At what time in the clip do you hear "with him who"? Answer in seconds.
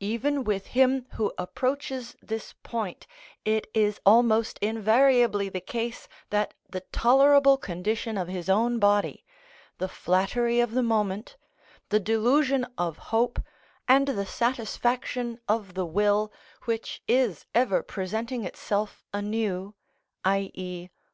0.44-1.32